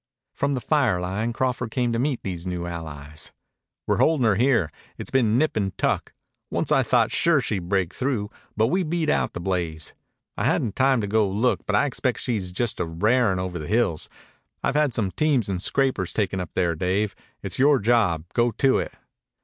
From 0.33 0.55
the 0.55 0.61
fire 0.61 0.99
line 0.99 1.31
Crawford 1.31 1.69
came 1.69 1.93
to 1.93 1.99
meet 1.99 2.23
these 2.23 2.43
new 2.47 2.65
allies. 2.65 3.31
"We're 3.85 3.97
holdin' 3.97 4.25
her 4.25 4.33
here. 4.35 4.71
It's 4.97 5.11
been 5.11 5.37
nip 5.37 5.55
an' 5.55 5.73
tuck. 5.77 6.13
Once 6.49 6.71
I 6.71 6.81
thought 6.81 7.11
sure 7.11 7.39
she'd 7.39 7.69
break 7.69 7.93
through, 7.93 8.31
but 8.57 8.65
we 8.69 8.81
beat 8.81 9.09
out 9.09 9.33
the 9.33 9.39
blaze. 9.39 9.93
I 10.35 10.45
hadn't 10.45 10.75
time 10.75 11.01
to 11.01 11.07
go 11.07 11.29
look, 11.29 11.67
but 11.67 11.75
I 11.75 11.85
expect 11.85 12.19
she's 12.19 12.51
just 12.51 12.79
a 12.79 12.83
r'arin' 12.85 13.37
over 13.37 13.59
the 13.59 13.67
hills. 13.67 14.09
I've 14.63 14.73
had 14.73 14.91
some 14.91 15.11
teams 15.11 15.49
and 15.49 15.61
scrapers 15.61 16.13
taken 16.13 16.39
up 16.39 16.49
there, 16.55 16.73
Dave. 16.73 17.15
It's 17.43 17.59
yore 17.59 17.77
job. 17.77 18.23
Go 18.33 18.49
to 18.53 18.79
it." 18.79 18.93